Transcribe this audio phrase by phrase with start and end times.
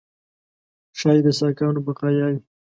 [0.99, 2.39] ښایي د ساکانو بقایاوي.